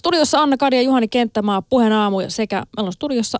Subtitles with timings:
[0.00, 3.38] Studiossa Anna Kadi ja Juhani Kenttämaa, puheen aamu sekä meillä on studiossa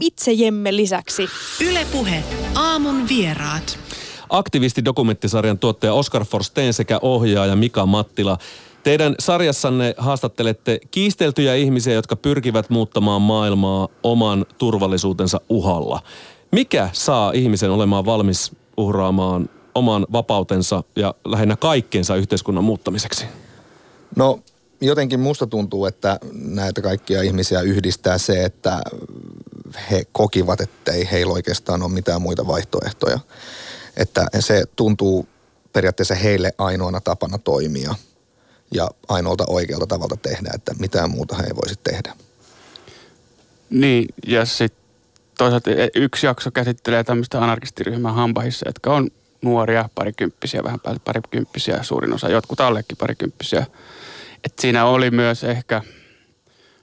[0.00, 1.28] itsejemme lisäksi.
[1.68, 3.78] Ylepuhe aamun vieraat.
[4.30, 8.38] Aktivisti dokumenttisarjan tuottaja Oskar Forsteen sekä ohjaaja Mika Mattila.
[8.82, 16.02] Teidän sarjassanne haastattelette kiisteltyjä ihmisiä, jotka pyrkivät muuttamaan maailmaa oman turvallisuutensa uhalla.
[16.52, 23.26] Mikä saa ihmisen olemaan valmis uhraamaan oman vapautensa ja lähinnä kaikkeensa yhteiskunnan muuttamiseksi?
[24.16, 24.40] No
[24.80, 28.80] jotenkin musta tuntuu, että näitä kaikkia ihmisiä yhdistää se, että
[29.90, 33.18] he kokivat, että ei heillä oikeastaan ole mitään muita vaihtoehtoja.
[33.96, 35.28] Että se tuntuu
[35.72, 37.94] periaatteessa heille ainoana tapana toimia
[38.74, 42.14] ja ainoalta oikealta tavalta tehdä, että mitään muuta he ei voisi tehdä.
[43.70, 44.84] Niin, ja sitten
[45.38, 49.10] toisaalta e, yksi jakso käsittelee tämmöistä anarkistiryhmää Hampahissa, jotka on
[49.42, 53.66] nuoria, parikymppisiä, vähän päälle parikymppisiä, suurin osa, jotkut allekin parikymppisiä.
[54.44, 55.82] Et siinä oli myös ehkä,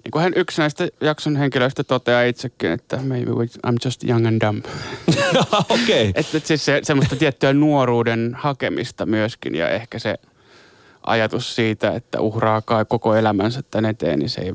[0.04, 3.32] niin kuin hän yksi näistä jakson henkilöistä toteaa itsekin, että maybe
[3.68, 4.66] I'm just young and dumb.
[5.70, 6.10] Okei.
[6.10, 6.12] Okay.
[6.16, 10.16] että et siis se, semmoista tiettyä nuoruuden hakemista myöskin ja ehkä se
[11.04, 14.52] ajatus siitä, että uhraa kai koko elämänsä tän eteen, niin se ei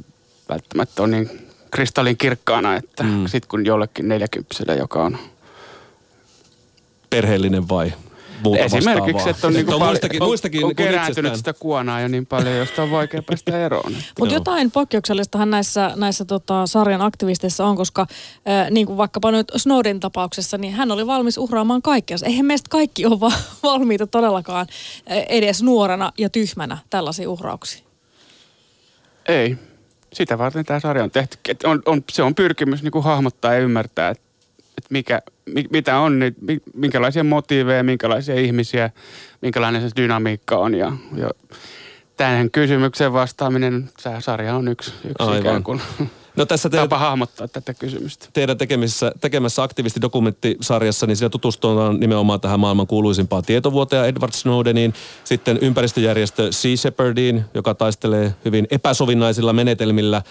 [0.49, 3.27] välttämättä ole niin kristallin kirkkaana, että mm.
[3.27, 5.19] sitten kun jollekin neljäkymppiselle, joka on
[7.11, 7.93] perheellinen vai
[8.43, 9.31] muuta Esimerkiksi, vastaavaa.
[9.31, 11.37] että on, niin kuin muistakin, on, muistakin on kerääntynyt itsestään.
[11.37, 13.93] sitä kuonaa jo niin paljon, josta on vaikea päästä eroon.
[14.19, 18.07] Mutta jotain poikkeuksellistahan näissä, näissä tota, sarjan aktivisteissa on, koska
[18.49, 22.17] äh, niin kuin vaikkapa nyt Snowden tapauksessa, niin hän oli valmis uhraamaan kaikkea.
[22.23, 24.67] Eihän meistä kaikki ole va- valmiita todellakaan
[25.11, 27.85] äh, edes nuorena ja tyhmänä tällaisia uhrauksia.
[29.29, 29.57] Ei.
[30.13, 31.39] Sitä varten tämä sarja on tehty.
[31.49, 34.26] Et on, on, se on pyrkimys niin kuin hahmottaa ja ymmärtää, että
[34.79, 38.91] et mikä, mi, mitä on, mi, minkälaisia motiiveja, minkälaisia ihmisiä,
[39.43, 40.75] minkälainen se dynamiikka on.
[40.75, 41.31] Ja, ja
[42.17, 45.39] tähän kysymykseen vastaaminen, tämä sarja on yksi, yksi Aivan.
[45.39, 45.81] ikään kuin
[46.37, 48.27] No tässä teidän, tapa hahmottaa tätä kysymystä.
[48.33, 55.59] teidän tekemässä, tekemässä aktivistidokumenttisarjassa, niin siinä tutustutaan nimenomaan tähän maailman kuuluisimpaan tietovuoteen Edward Snowdeniin, sitten
[55.61, 60.23] ympäristöjärjestö Sea Shepherdiin, joka taistelee hyvin epäsovinnaisilla menetelmillä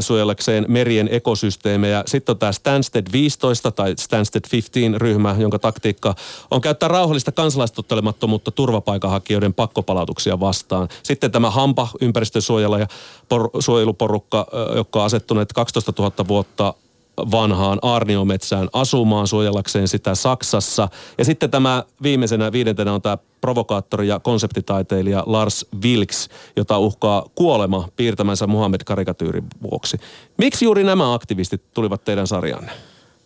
[0.00, 2.02] suojellakseen merien ekosysteemejä.
[2.06, 6.14] Sitten on tämä Stansted 15 tai Stansted 15-ryhmä, jonka taktiikka
[6.50, 10.88] on käyttää rauhallista kansalaistottelemattomuutta turvapaikanhakijoiden pakkopalautuksia vastaan.
[11.02, 12.86] Sitten tämä Hampa ympäristösuojella ja
[13.28, 16.74] por, suojeluporukka, joka on asettuneet 12 000 vuotta
[17.18, 20.88] vanhaan Arniometsään asumaan suojellakseen sitä Saksassa.
[21.18, 27.88] Ja sitten tämä viimeisenä viidentenä on tämä provokaattori ja konseptitaiteilija Lars Vilks, jota uhkaa kuolema
[27.96, 29.96] piirtämänsä Muhammed-karikatyyrin vuoksi.
[30.36, 32.72] Miksi juuri nämä aktivistit tulivat teidän sarjanne?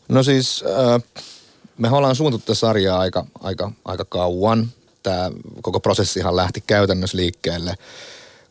[0.09, 0.65] No siis
[0.95, 1.03] äh,
[1.79, 4.69] me ollaan suunniteltu tätä sarjaa aika, aika, aika kauan.
[5.03, 5.31] Tämä
[5.63, 7.75] koko prosessihan lähti käytännössä liikkeelle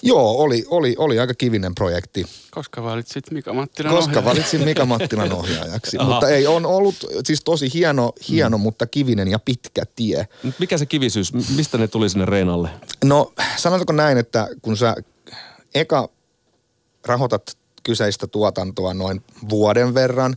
[0.05, 4.25] Joo, oli, oli, oli aika kivinen projekti, Koska valitsit Mika Mattilan koska ohjaajan?
[4.25, 5.97] valitsin Mika Mattilan ohjaajaksi.
[5.97, 8.61] Mutta ei, on ollut siis tosi hieno, hieno mm.
[8.61, 10.27] mutta kivinen ja pitkä tie.
[10.59, 12.69] Mikä se kivisyys, mistä ne tuli sinne Reenalle?
[13.03, 14.95] No sanotaanko näin, että kun sä
[15.75, 16.09] eka
[17.05, 20.35] rahoitat kyseistä tuotantoa noin vuoden verran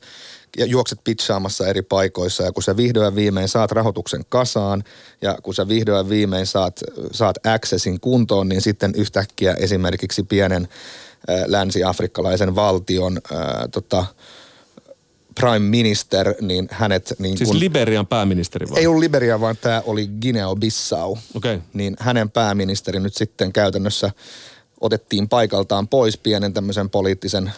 [0.57, 4.85] ja juokset pitchaamassa eri paikoissa ja kun sä vihdoin viimein saat rahoituksen kasaan
[5.23, 6.81] ja kun sä vihdoin viimein saat,
[7.13, 10.69] saat accessin kuntoon, niin sitten yhtäkkiä esimerkiksi pienen
[11.31, 13.41] äh, länsi-afrikkalaisen valtion äh,
[13.73, 14.05] tota,
[15.41, 18.81] prime minister, niin hänet niin Siis kun, Liberian pääministeri vai?
[18.81, 21.19] ei ollut Liberia, vaan tämä oli Guinea-Bissau.
[21.35, 21.61] Okay.
[21.73, 24.11] niin hänen pääministeri nyt sitten käytännössä
[24.81, 27.53] otettiin paikaltaan pois pienen tämmöisen poliittisen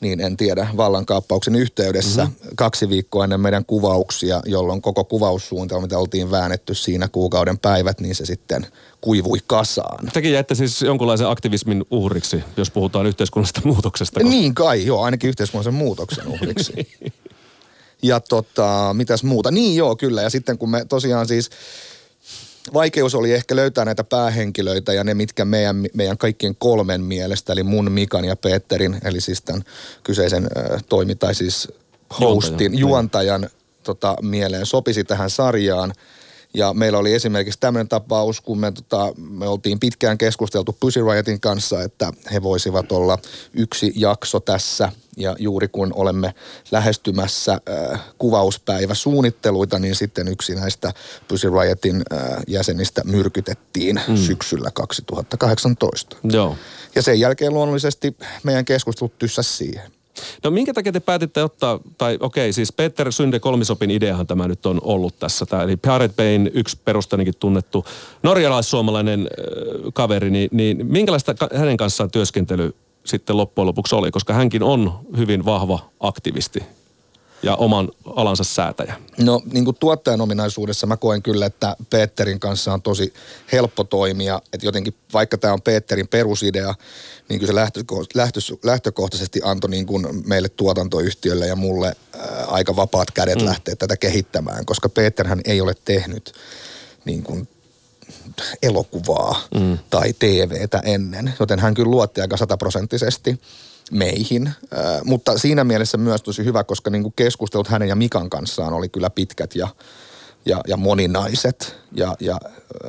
[0.00, 2.50] niin en tiedä, vallankaappauksen yhteydessä mm-hmm.
[2.56, 8.14] kaksi viikkoa ennen meidän kuvauksia, jolloin koko kuvaussuunnitelma, mitä oltiin väännetty siinä kuukauden päivät, niin
[8.14, 8.66] se sitten
[9.00, 10.06] kuivui kasaan.
[10.12, 14.20] Tekin jäitte siis jonkunlaisen aktivismin uhriksi, jos puhutaan yhteiskunnallisesta muutoksesta.
[14.20, 14.30] Koska...
[14.30, 16.72] Niin kai, joo, ainakin yhteiskunnallisen muutoksen uhriksi.
[18.02, 19.50] ja tota, mitäs muuta?
[19.50, 20.22] Niin joo, kyllä.
[20.22, 21.50] Ja sitten kun me tosiaan siis
[22.74, 27.62] vaikeus oli ehkä löytää näitä päähenkilöitä ja ne, mitkä meidän, meidän kaikkien kolmen mielestä, eli
[27.62, 29.62] mun, Mikan ja Peterin, eli siis tämän
[30.02, 31.68] kyseisen äh, toimi, tai siis
[32.20, 32.80] hostin, juontajan, niin.
[32.80, 33.50] juontajan
[33.84, 35.92] tota, mieleen sopisi tähän sarjaan.
[36.58, 41.40] Ja meillä oli esimerkiksi tämmöinen tapaus, kun me, tota, me oltiin pitkään keskusteltu Pussy Riotin
[41.40, 43.18] kanssa, että he voisivat olla
[43.54, 44.92] yksi jakso tässä.
[45.16, 46.34] Ja juuri kun olemme
[46.70, 47.52] lähestymässä
[47.92, 50.92] äh, kuvauspäivä suunnitteluita, niin sitten yksi näistä
[51.28, 54.16] Pussy Riotin äh, jäsenistä myrkytettiin mm.
[54.16, 56.16] syksyllä 2018.
[56.24, 56.56] Joo.
[56.94, 59.97] Ja sen jälkeen luonnollisesti meidän keskustelut tyssäs siihen.
[60.44, 64.66] No minkä takia te päätitte ottaa, tai okei, siis Peter Synde kolmisopin ideahan tämä nyt
[64.66, 65.46] on ollut tässä.
[65.46, 67.84] Tämä, eli Pirate Bayn yksi perustainenkin tunnettu
[68.22, 72.74] norjalais-suomalainen äh, kaveri, niin, niin minkälaista hänen kanssaan työskentely
[73.04, 76.62] sitten loppujen lopuksi oli, koska hänkin on hyvin vahva aktivisti
[77.42, 78.94] ja oman alansa säätäjä?
[79.18, 83.14] No niin kuin tuottajan ominaisuudessa mä koen kyllä, että Peterin kanssa on tosi
[83.52, 84.42] helppo toimia.
[84.52, 86.74] Että jotenkin vaikka tämä on Peterin perusidea,
[87.28, 93.10] niin kyllä se lähtö, lähtökohtaisesti antoi niin kuin meille tuotantoyhtiölle ja mulle ää, aika vapaat
[93.10, 93.44] kädet mm.
[93.44, 96.32] lähteä tätä kehittämään, koska Peterhän ei ole tehnyt
[97.04, 97.48] niin kuin
[98.62, 99.78] elokuvaa mm.
[99.90, 103.40] tai TVtä ennen, joten hän kyllä luotti aika sataprosenttisesti
[103.90, 104.46] meihin.
[104.46, 104.54] Äh,
[105.04, 108.88] mutta siinä mielessä myös tosi hyvä, koska niin kuin keskustelut hänen ja Mikan kanssaan oli
[108.88, 109.68] kyllä pitkät ja,
[110.46, 111.76] ja, ja moninaiset.
[111.92, 112.38] Ja, ja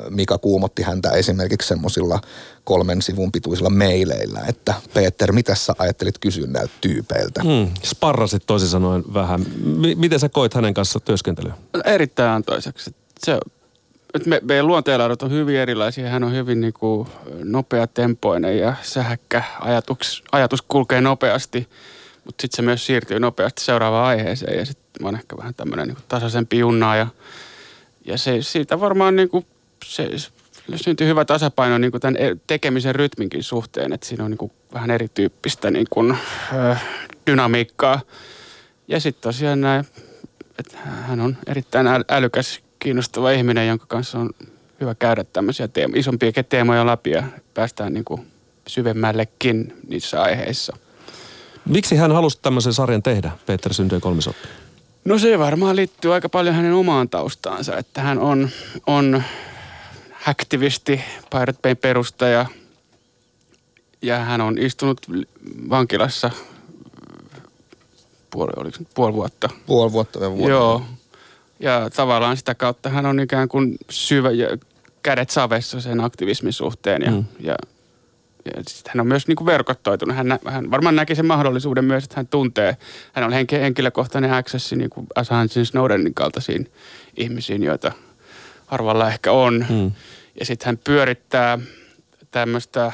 [0.09, 2.21] Mika kuumotti häntä esimerkiksi semmoisilla
[2.63, 7.41] kolmen sivun pituisilla meileillä, että Peter, mitä sä ajattelit kysyä näiltä tyypeiltä?
[7.43, 9.41] Hmm, sparrasit toisin sanoen vähän.
[9.41, 11.53] M- miten sä koit hänen kanssa työskentelyä?
[11.85, 12.95] Erittäin antoiseksi.
[13.19, 13.39] Se
[14.25, 16.09] me, meidän luonteenlaadut on hyvin erilaisia.
[16.09, 17.07] Hän on hyvin niin kuin
[17.43, 19.43] nopeatempoinen ja sähäkkä.
[19.59, 21.67] Ajatus, ajatus kulkee nopeasti,
[22.25, 24.57] mutta sitten se myös siirtyy nopeasti seuraavaan aiheeseen.
[24.57, 26.95] Ja sitten mä oon ehkä vähän tämmöinen niin tasaisempi junnaa.
[26.95, 27.07] Ja,
[28.05, 29.45] ja se, siitä varmaan niin kuin,
[29.85, 30.09] se,
[30.75, 33.93] syntyy hyvä tasapaino niin kuin tämän e, tekemisen rytminkin suhteen.
[33.93, 36.17] Että siinä on niin kuin vähän erityyppistä niin kuin,
[36.53, 36.75] ö,
[37.27, 38.01] dynamiikkaa.
[38.87, 39.85] Ja sitten tosiaan näin,
[40.59, 44.29] että hän on erittäin älykäs kiinnostava ihminen, jonka kanssa on
[44.81, 47.23] hyvä käydä tämmöisiä teemo, isompia teemoja läpi ja
[47.53, 48.27] päästään niin kuin
[48.67, 50.77] syvemmällekin niissä aiheissa.
[51.65, 54.47] Miksi hän halusi tämmöisen sarjan tehdä, Peter Syntyy kolmisoppi?
[55.05, 58.49] No se varmaan liittyy aika paljon hänen omaan taustaansa, että hän on,
[58.87, 59.23] on
[60.27, 62.45] aktivisti, Pirate Bayn perustaja
[64.01, 65.01] ja hän on istunut
[65.69, 66.31] vankilassa
[68.29, 69.49] puoli, oliko puoli vuotta.
[69.65, 70.49] Puoli vuotta ja vuotta.
[70.49, 70.83] Joo,
[71.59, 74.57] ja tavallaan sitä kautta hän on ikään kuin syvä ja
[75.03, 77.25] kädet savessa sen aktivismin suhteen ja, mm.
[77.39, 77.55] ja,
[78.45, 80.15] ja sitten hän on myös niin kuin verkottoitunut.
[80.15, 82.77] Hän, hän varmaan näki sen mahdollisuuden myös, että hän tuntee,
[83.13, 86.71] hän on henki, henkilökohtainen accessi niin kuin Assange Snowdenin kaltaisiin
[87.17, 87.91] ihmisiin, joita
[88.67, 89.65] harvalla ehkä on.
[89.69, 89.91] Mm.
[90.39, 91.59] Ja sitten hän pyörittää
[92.31, 92.85] tämmöistä,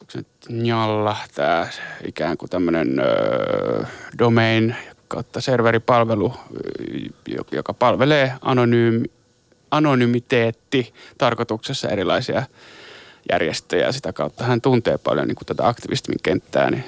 [0.00, 1.68] onko se nyt Njalla, tämä
[2.06, 3.84] ikään kuin tämmöinen öö,
[4.18, 4.76] domain,
[5.08, 6.34] kautta serveripalvelu,
[7.52, 9.10] joka palvelee anonyymi,
[9.70, 12.42] anonymiteetti tarkoituksessa erilaisia
[13.32, 13.92] järjestöjä.
[13.92, 16.70] Sitä kautta hän tuntee paljon niin kuin tätä aktivismin kenttää.
[16.70, 16.84] Niin.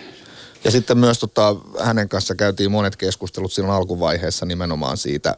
[0.64, 5.36] Ja sitten myös tota, hänen kanssa käytiin monet keskustelut silloin alkuvaiheessa nimenomaan siitä,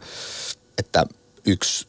[0.79, 1.05] että
[1.47, 1.87] yksi,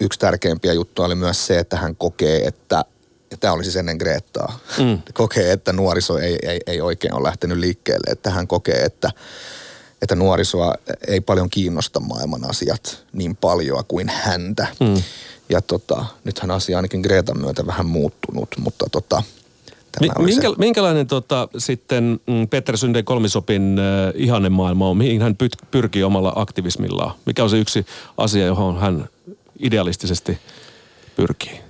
[0.00, 2.84] yksi tärkeimpiä juttuja oli myös se, että hän kokee, että
[3.30, 4.98] ja tämä oli siis ennen Greettaa, mm.
[5.14, 9.10] kokee, että nuoriso ei, ei, ei oikein ole lähtenyt liikkeelle, että hän kokee, että
[10.02, 10.74] että nuorisoa
[11.08, 14.66] ei paljon kiinnosta maailman asiat niin paljon kuin häntä.
[14.80, 15.02] Mm.
[15.48, 19.22] Ja tota, nythän asia ainakin Greetan myötä vähän muuttunut, mutta tota,
[20.00, 20.54] Minkä, se.
[20.58, 24.96] Minkälainen tota, sitten mm, Peter Synden kolmisopin äh, ihanne maailma on?
[24.96, 27.14] Mihin hän pyt, pyrkii omalla aktivismillaan?
[27.26, 29.08] Mikä on se yksi asia, johon hän
[29.58, 30.38] idealistisesti
[31.16, 31.60] pyrkii?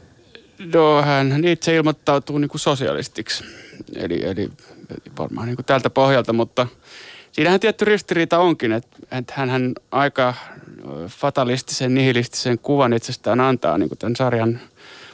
[0.75, 3.45] No hän itse ilmoittautuu niin kuin sosialistiksi.
[3.95, 4.51] Eli, eli
[5.19, 6.67] varmaan niin kuin tältä pohjalta, mutta–
[7.33, 10.35] siinähän tietty ristiriita onkin, että, että hän aika
[11.07, 14.61] fatalistisen, nihilistisen kuvan itsestään antaa niin kuin tämän sarjan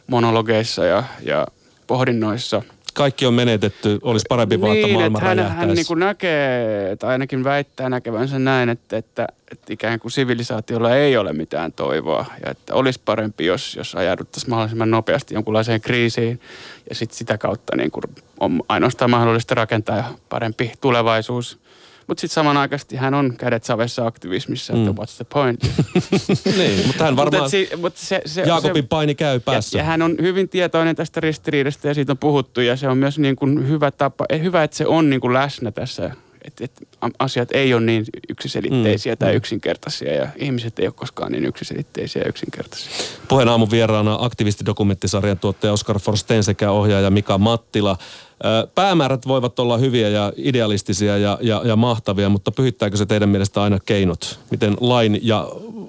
[0.06, 1.46] monologeissa ja, ja
[1.86, 2.62] pohdinnoissa.
[2.94, 6.96] kaikki on menetetty, olisi parempi vaan, että niin, maailma että hän, hän niin kuin näkee,
[6.96, 12.24] tai ainakin väittää näkevänsä näin, että, että, että ikään kuin sivilisaatiolla ei ole mitään toivoa.
[12.44, 16.40] Ja että olisi parempi, jos, jos ajauduttaisiin mahdollisimman nopeasti jonkunlaiseen kriisiin.
[16.88, 18.04] Ja sitten sitä kautta niin kuin
[18.40, 21.58] on ainoastaan mahdollista rakentaa parempi tulevaisuus.
[22.06, 24.96] Mutta sitten samanaikaisesti hän on kädet savessa aktivismissa, että Mm.
[24.96, 25.60] what's the point.
[26.58, 29.78] niin, mutta hän varmaan, Mutta si, mutta se, se, Jaakobin se, paini käy päässä.
[29.78, 32.98] ja, ja hän on hyvin tietoinen tästä ristiriidasta ja siitä on puhuttu ja se on
[32.98, 36.10] myös niin kuin hyvä tapa, eh, hyvä, että se on niin kuin läsnä tässä,
[36.46, 36.84] että, että
[37.18, 39.36] asiat ei ole niin yksiselitteisiä Mm, tai mm.
[39.36, 42.92] yksinkertaisia ja ihmiset ei ole koskaan niin yksiselitteisiä ja yksinkertaisia.
[43.28, 47.96] Puheen aamun vieraana aktivistidokumenttisarjan tuottaja Oskar Forsten sekä ohjaaja Mika Mattila.
[48.44, 53.28] Ö, Päämäärät voivat olla hyviä ja idealistisia ja, ja, ja mahtavia, mutta pyhittääkö se teidän
[53.28, 54.40] mielestä aina keinot?
[54.50, 55.48] Miten lain ja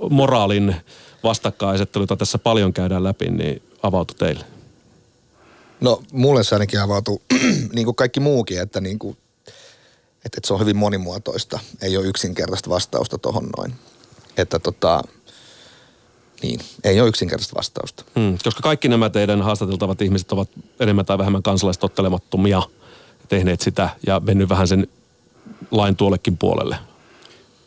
[0.10, 0.76] moraalin
[1.24, 4.46] vastakkainasettelu, jota tässä paljon käydään läpi, niin avautui teille?
[5.82, 7.22] No mulle se ainakin avautuu
[7.76, 9.18] niin kuin kaikki muukin, että, niin kuin,
[10.26, 11.60] että, että se on hyvin monimuotoista.
[11.82, 13.74] Ei ole yksinkertaista vastausta tohon noin.
[14.38, 15.02] Että tota,
[16.42, 18.04] niin, ei ole yksinkertaista vastausta.
[18.20, 22.62] Hmm, koska kaikki nämä teidän haastateltavat ihmiset ovat enemmän tai vähemmän kansalaistottelemattomia,
[23.30, 24.88] tehneet sitä ja mennyt vähän sen
[25.72, 26.78] lain tuollekin puolelle.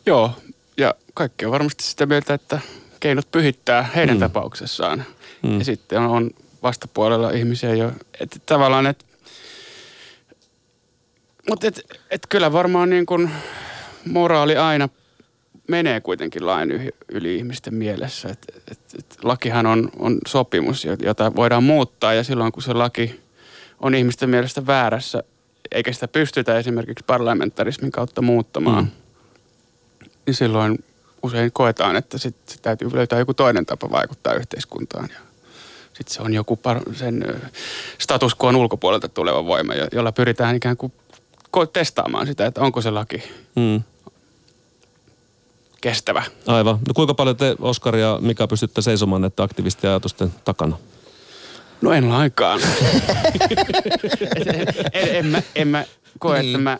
[0.06, 0.30] Joo,
[0.76, 2.60] ja kaikki on varmasti sitä mieltä, että
[3.00, 4.18] keinot pyhittää heidän Mm.
[4.18, 4.20] mm.
[4.20, 5.04] tapauksessaan.
[5.42, 5.50] Mm.
[5.50, 5.58] Mm.
[5.58, 6.30] Ja sitten on, on
[6.62, 9.04] vastapuolella ihmisiä jo, että tavallaan, että
[11.48, 11.80] mutta et,
[12.10, 13.30] et kyllä varmaan niin kuin
[14.06, 14.88] moraali aina
[15.68, 18.28] menee kuitenkin lain yli, ihmisten mielessä.
[18.28, 23.20] Et, et, et lakihan on, on sopimus, jota voidaan muuttaa ja silloin kun se laki
[23.80, 25.22] on ihmisten mielestä väärässä,
[25.72, 28.90] eikä sitä pystytä esimerkiksi parlamentarismin kautta muuttamaan, Mm.
[30.26, 30.84] niin silloin
[31.22, 35.08] usein koetaan, että sit, sit täytyy löytää joku toinen tapa vaikuttaa yhteiskuntaan.
[35.12, 35.18] Ja
[35.92, 37.24] sitten se on joku par, sen
[37.98, 40.92] status quoon ulkopuolelta tuleva voima, jo- jolla pyritään ikään kuin
[41.56, 43.22] ko- testaamaan sitä, että onko se laki
[43.56, 43.82] Hmm.
[45.80, 46.22] kestävä.
[46.46, 46.74] Aivan.
[46.88, 50.78] No kuinka paljon te, Oskar ja Mika, pystytte seisomaan näiden aktivistiajatusten takana?
[51.82, 52.60] No en lainkaan.
[54.36, 54.66] Et en, en,
[55.14, 55.84] en, mä, en mä
[56.18, 56.50] koe, Niin.
[56.50, 56.78] että mä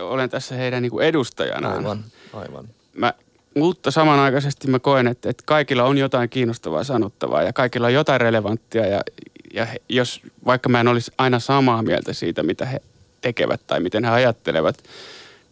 [0.00, 1.76] olen tässä heidän niinku edustajanaan.
[1.76, 2.68] Aivan, aivan.
[2.96, 3.12] Mä,
[3.56, 8.20] mutta samanaikaisesti mä koen, että, että kaikilla on jotain kiinnostavaa sanottavaa ja kaikilla on jotain
[8.20, 8.86] relevanttia.
[8.86, 9.00] Ja,
[9.54, 12.80] ja he, jos vaikka mä en olisi aina samaa mieltä siitä, mitä he
[13.20, 14.84] tekevät tai miten he ajattelevat,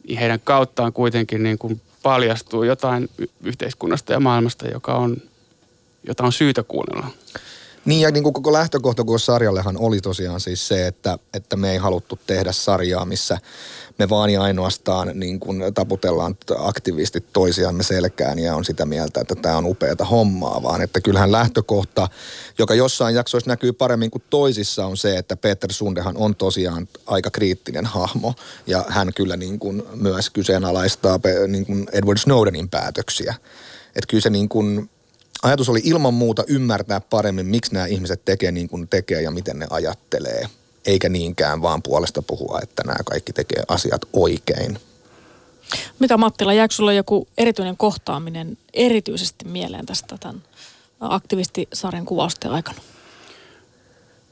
[0.09, 3.11] niin heidän kauttaan kuitenkin niin kuin paljastuu jotain
[3.45, 5.17] yhteiskunnasta ja maailmasta, joka on,
[6.07, 7.07] jota on syytä kuunnella.
[7.85, 11.73] Niin ja niin kuin koko lähtökohta koko sarjallehan oli tosiaan siis se, että, että me
[11.73, 13.39] ei haluttu tehdä sarjaa, missä
[13.99, 19.35] me vaan ja ainoastaan niin kuin taputellaan aktivistit toisiamme selkään ja on sitä mieltä, että
[19.35, 22.09] tämä on upeata hommaa, vaan että kyllähän lähtökohta,
[22.59, 27.31] joka jossain jaksoissa näkyy paremmin kuin toisissa, on se, että Peter Sundehan on tosiaan aika
[27.31, 28.35] kriittinen hahmo
[28.67, 33.35] ja hän kyllä niin kuin myös kyseenalaistaa niin kuin Edward Snowdenin päätöksiä.
[33.87, 34.91] Että kyllä se niin kuin
[35.45, 39.59] ajatus oli ilman muuta ymmärtää paremmin, miksi nämä ihmiset tekee niin kuin tekee ja miten
[39.59, 40.49] ne ajattelee.
[40.87, 44.79] Eikä niinkään vaan puolesta puhua, että nämä kaikki tekee asiat oikein.
[45.99, 50.43] Mikä Mattila, jääkö sulla joku erityinen kohtaaminen erityisesti mieleen tästä tämän
[51.01, 52.79] aktivistisarjan kuvausten aikana?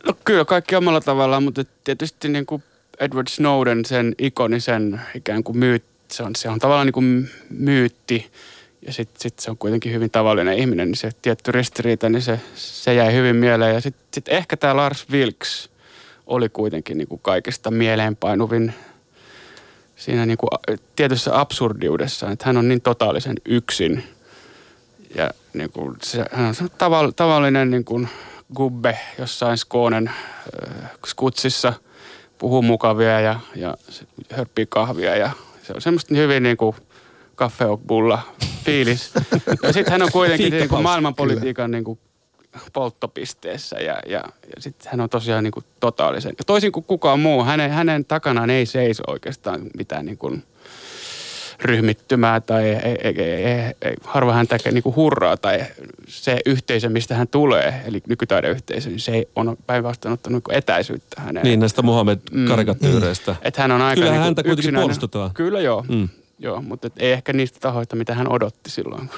[0.06, 2.62] No kyllä kaikki omalla tavallaan, mutta tietysti niin kuin
[3.00, 8.30] Edward Snowden, sen ikonisen ikään kuin myyt, se on, se on tavallaan niin kuin myytti
[8.86, 12.40] ja sitten sit se on kuitenkin hyvin tavallinen ihminen, niin se tietty ristiriita, niin se,
[12.54, 13.74] se jäi hyvin mieleen.
[13.74, 15.70] Ja sitten sit ehkä tämä Lars Vilks
[16.26, 18.74] oli kuitenkin niin kuin kaikista mieleenpainuvin
[19.96, 20.50] siinä niin kuin
[20.96, 24.04] tietyssä absurdiudessa, että hän on niin totaalisen yksin
[25.14, 26.54] ja niin kuin se, hän
[26.90, 28.08] on tavallinen niin kuin
[28.54, 31.72] gubbe jossain Skånen äh, skutsissa,
[32.38, 33.76] puhuu mukavia ja, ja
[34.30, 35.30] hörppii kahvia ja
[35.62, 36.76] se on semmoista hyvin niin kuin
[37.42, 38.18] kaffeobulla
[38.64, 39.10] fiilis.
[39.62, 41.98] Ja sitten hän on kuitenkin niin kuin maailmanpolitiikan niin kuin
[42.72, 44.22] polttopisteessä ja, ja,
[44.56, 46.34] ja sitten hän on tosiaan niin kuin totaalisen.
[46.46, 50.42] Toisin kuin kukaan muu, hänen, hänen takanaan ei seiso oikeastaan mitään niin kuin
[51.60, 55.60] ryhmittymää tai ei, ei, ei, ei, ei, harva hän tekee niin kuin hurraa tai
[56.06, 60.56] se yhteisö, mistä hän tulee, eli nykytaideyhteisö, niin se ei on päinvastoin ottanut niin kuin
[60.56, 61.44] etäisyyttä häneen.
[61.44, 63.36] Niin, näistä Muhammed-karikatyyreistä.
[63.42, 65.30] Että hän on aika Kyllähän niin häntä kuitenkin puolustetaan.
[65.34, 65.84] Kyllä joo.
[65.88, 66.08] Mm.
[66.42, 69.10] Joo, mutta et ei ehkä niistä tahoista, mitä hän odotti silloin.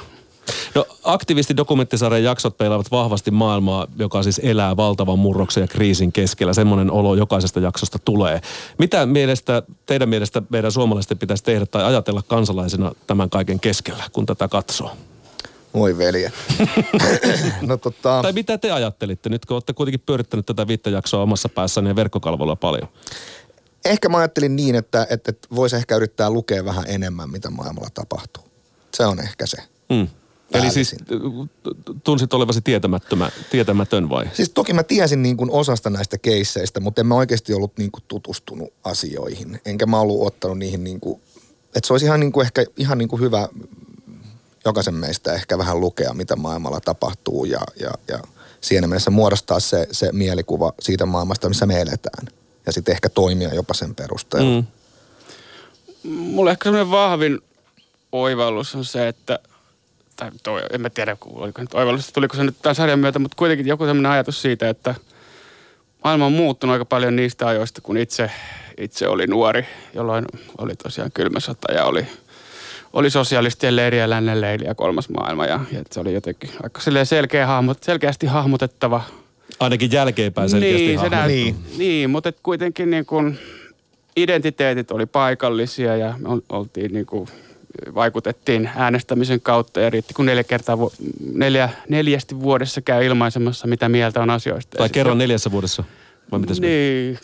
[0.74, 6.52] No, aktivistidokumenttisarjan jaksot peilaavat vahvasti maailmaa, joka siis elää valtavan murroksen ja kriisin keskellä.
[6.52, 8.40] Semmoinen olo jokaisesta jaksosta tulee.
[8.78, 14.26] Mitä mielestä, teidän mielestä meidän suomalaisten pitäisi tehdä tai ajatella kansalaisena tämän kaiken keskellä, kun
[14.26, 14.90] tätä katsoo?
[15.74, 16.32] Voi velje.
[17.68, 21.48] no tota, Tai mitä te ajattelitte nyt, kun olette kuitenkin pyörittänyt tätä viittä jaksoa omassa
[21.48, 22.88] päässänne ja verkkokalvolla paljon?
[23.84, 27.90] Ehkä mä ajattelin niin, että, että, että voisi ehkä yrittää lukea vähän enemmän, mitä maailmalla
[27.94, 28.44] tapahtuu.
[28.94, 29.56] Se on ehkä se.
[29.90, 30.08] Mm.
[30.54, 30.96] Eli siis
[32.04, 34.30] tunsit olevasi tietämättömä, tietämätön vai?
[34.32, 37.90] Siis toki mä tiesin niin kuin osasta näistä keisseistä, mutta en mä oikeasti ollut niin
[37.90, 39.60] kuin tutustunut asioihin.
[39.64, 41.20] Enkä mä ollut ottanut niihin niin kuin,
[41.74, 43.48] että se olisi ihan, niin kuin ehkä ihan niin kuin hyvä
[44.64, 48.18] jokaisen meistä ehkä vähän lukea, mitä maailmalla tapahtuu ja, ja, ja
[48.60, 52.26] siinä mielessä muodostaa se, se mielikuva siitä maailmasta, missä me eletään.
[52.66, 54.60] Ja sitten ehkä toimia jopa sen perusteella.
[54.60, 54.66] Mm.
[56.10, 57.40] Mulle ehkä semmoinen vahvin
[58.12, 59.38] oivallus on se, että,
[60.16, 63.36] tai toi, en mä tiedä, oliko nyt oivallus, tuliko se nyt tämän sarjan myötä, mutta
[63.36, 64.94] kuitenkin joku semmoinen ajatus siitä, että
[66.04, 68.30] maailma on muuttunut aika paljon niistä ajoista, kun itse,
[68.78, 70.24] itse oli nuori, jolloin
[70.58, 72.06] oli tosiaan kylmä sota ja oli,
[72.92, 75.46] oli sosialistien leiri ja lännen leiri ja kolmas maailma.
[75.46, 79.02] Ja, ja se oli jotenkin aika selkeä hahmot, selkeästi hahmotettava
[79.60, 81.56] Ainakin jälkeenpäin selkeästi niin, se näyt, Niin.
[81.68, 81.78] niin.
[81.78, 83.36] niin, mutta et kuitenkin niin kun
[84.16, 87.28] identiteetit oli paikallisia ja me ol- oltiin niin kuin,
[87.94, 90.92] vaikutettiin äänestämisen kautta ja riitti kun neljä kertaa, vu-
[91.32, 94.78] neljä, neljästi vuodessa käy ilmaisemassa, mitä mieltä on asioista.
[94.78, 95.84] Tai kerran neljässä vuodessa.
[96.32, 97.18] Vai se meni?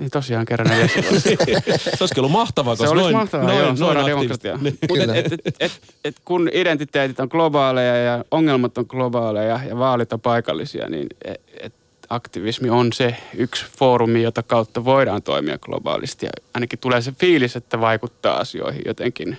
[0.00, 1.00] Niin, tosiaan kerran vuodessa.
[1.96, 4.56] Se olisikin ollut mahtavaa, Se koska olisi noin, mahtavaa, noin, joo, noin suora aktiivisesti- demokratia.
[4.56, 4.78] Niin.
[4.88, 5.72] Mutta et, et, et,
[6.04, 11.40] et, kun identiteetit on globaaleja ja ongelmat on globaaleja ja vaalit on paikallisia, niin et,
[11.60, 11.72] et
[12.10, 16.26] aktivismi on se yksi foorumi, jota kautta voidaan toimia globaalisti.
[16.26, 19.38] Ja ainakin tulee se fiilis, että vaikuttaa asioihin jotenkin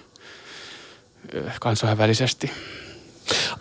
[1.60, 2.52] kansainvälisesti.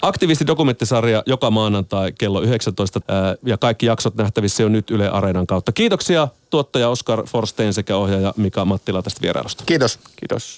[0.02, 5.72] Aktivisti-dokumenttisarja joka maanantai kello 19 ää, ja kaikki jaksot nähtävissä jo nyt Yle Areenan kautta.
[5.72, 9.64] Kiitoksia tuottaja Oskar Forstein sekä ohjaaja Mika Mattila tästä vierailusta.
[9.66, 9.98] Kiitos.
[10.16, 10.48] Kiitos.